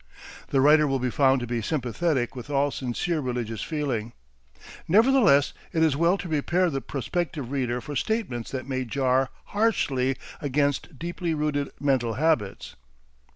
[0.47, 4.13] The writer will be found to be sympathetic with all sincere religious feeling.
[4.87, 10.15] Nevertheless it is well to prepare the prospective reader for statements that may jar harshly
[10.41, 12.75] against deeply rooted mental habits.